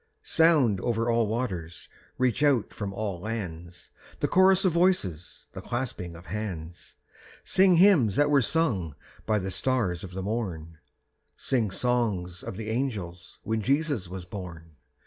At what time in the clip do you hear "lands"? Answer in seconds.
3.19-3.91